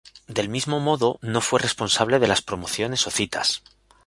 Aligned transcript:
Del 0.27 0.49
mismo 0.49 0.79
modo, 0.79 1.19
no 1.21 1.41
fue 1.41 1.59
responsable 1.59 2.17
de 2.17 2.25
las 2.25 2.41
promociones 2.41 3.05
o 3.05 3.11
citas. 3.11 3.61